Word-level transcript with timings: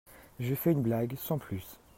Je 0.39 0.55
fais 0.55 0.71
une 0.71 0.81
blague, 0.81 1.15
sans 1.15 1.37
plus. 1.37 1.77